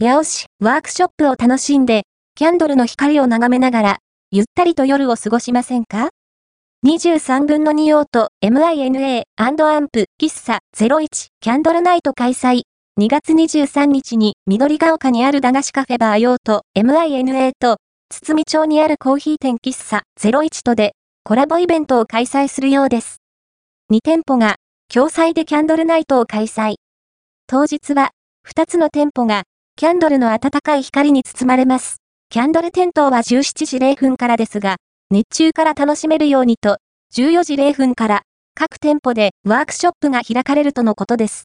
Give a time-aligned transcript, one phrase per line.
[0.00, 2.04] 八尾市ワークショップを楽しんで、
[2.36, 3.98] キャンドルの光を眺めながら、
[4.30, 6.10] ゆったりと夜を過ごしませんか
[6.86, 11.08] ?23 分の2用途 MINA& アンプ喫茶01
[11.40, 12.62] キャンドルナイト開催。
[13.00, 17.78] 2月23日に緑が丘にある駄菓子カフェバー用途 MINA と
[18.08, 20.92] 堤町にあるコーヒー店喫茶01とで
[21.24, 23.16] コラボイベントを開催するようです。
[23.90, 26.76] 2店舗が共催でキャンドルナイトを開催。
[27.48, 28.10] 当日は
[28.46, 29.42] 2つの店舗が
[29.78, 31.98] キャンドルの暖かい光に包まれます。
[32.30, 34.78] キャンドル点灯は17時0分からですが、
[35.12, 36.78] 日中から楽しめるようにと、
[37.14, 38.22] 14時0分から
[38.56, 41.44] 各店舗でワークショップが開かれるとのことです。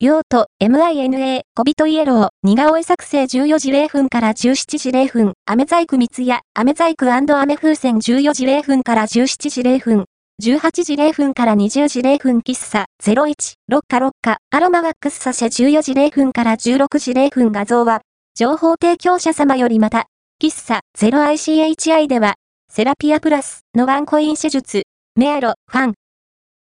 [0.00, 10.06] 用途、MINA、小人イエロー、似顔絵作成14時0分から17時0分、飴細工三ツ矢、飴細工飴風船14時0分から17時0分、
[10.42, 18.00] 18時0分から20時0分喫茶01、ロッカロッカ、アロマワックスサシェ14時0分から16時0分画像は、
[18.34, 20.06] 情報提供者様よりまた、
[20.42, 22.34] 喫茶 0ICHI では、
[22.68, 24.82] セラピアプラスのワンコイン手術、
[25.14, 25.94] メアロ、ファン、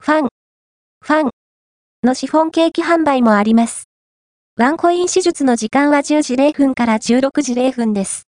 [0.01, 0.27] ファン、
[1.01, 1.29] ファン
[2.01, 3.89] のシフォンケーキ販売もあります。
[4.55, 8.23] ワンコイン手術の時間は10時0分から16時0分です。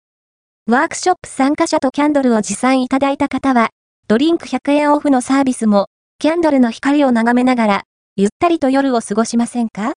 [0.67, 3.69] ワークショップ参加者とキャンドルを持参いただいた方は、
[4.09, 5.89] ドリンク100円オフのサービスも、
[6.21, 7.83] キャンドルの光を眺めながら、
[8.15, 9.95] ゆったりと夜を過ごしませんか？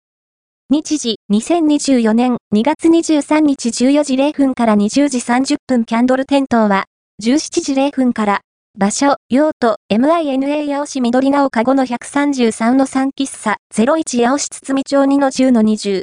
[0.72, 6.86] 日時、2024年2月23日14時0分から20時30分キャンドル点灯は、
[7.22, 8.42] 17時0分から、
[8.80, 15.98] 場所、用途、MINA 八尾市緑が丘5の133の3喫茶01八尾市堤町2の10の20。